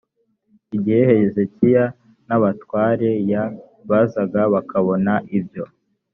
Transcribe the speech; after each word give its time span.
igihe 0.75 1.01
hezekiya 1.09 1.85
n 2.27 2.29
abatware 2.37 3.09
y 3.31 3.33
bazaga 3.89 4.41
bakabona 4.53 5.13
ibyo 5.37 5.63